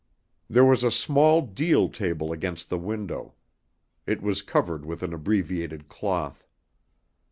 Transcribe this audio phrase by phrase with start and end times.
[0.49, 3.35] There was a small deal table against the window.
[4.07, 6.47] It was covered with an abbreviated cloth.